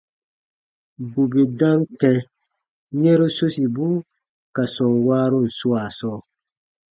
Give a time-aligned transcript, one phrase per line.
[1.11, 2.17] Bù bè dam kɛ̃
[3.01, 3.87] yɛ̃ru sosibu
[4.55, 6.19] ka sɔm waarun swaa sɔɔ,